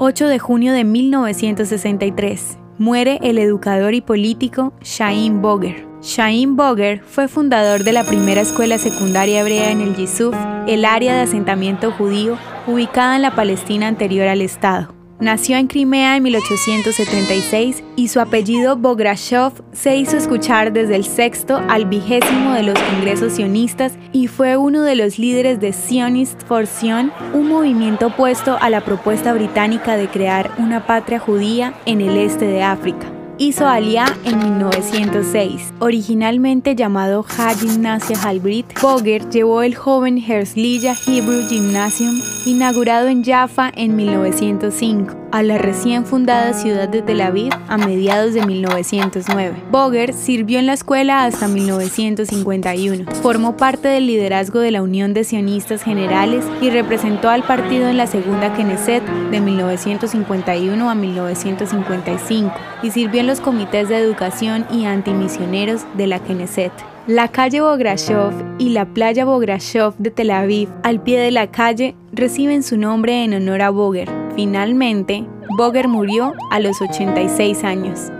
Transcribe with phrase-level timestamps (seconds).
[0.00, 2.56] 8 de junio de 1963.
[2.78, 5.88] Muere el educador y político Shaim Boger.
[6.00, 10.36] Shaim Boger fue fundador de la primera escuela secundaria hebrea en el Yisuf,
[10.68, 12.38] el área de asentamiento judío
[12.68, 14.97] ubicada en la Palestina anterior al Estado.
[15.20, 21.60] Nació en Crimea en 1876 y su apellido Bograshov se hizo escuchar desde el sexto
[21.68, 26.68] al vigésimo de los congresos sionistas y fue uno de los líderes de Zionist for
[26.68, 32.16] Zion, un movimiento opuesto a la propuesta británica de crear una patria judía en el
[32.16, 35.72] este de África hizo Aliyah en 1906.
[35.78, 43.72] Originalmente llamado Ha Gymnasia Halbrit, Boger llevó el joven Herzliya Hebrew Gymnasium, inaugurado en Jaffa
[43.74, 49.54] en 1905, a la recién fundada ciudad de Tel Aviv a mediados de 1909.
[49.70, 53.10] Boger sirvió en la escuela hasta 1951.
[53.22, 57.96] Formó parte del liderazgo de la Unión de Sionistas Generales y representó al partido en
[57.96, 64.84] la Segunda Knesset de 1951 a 1955 y sirvió en los comités de educación y
[64.84, 66.72] antimisioneros de la Knesset.
[67.06, 71.94] La calle Bograshov y la playa Bograshov de Tel Aviv, al pie de la calle,
[72.12, 74.17] reciben su nombre en honor a Boger.
[74.38, 78.12] Finalmente, Boger murió a los 86 años.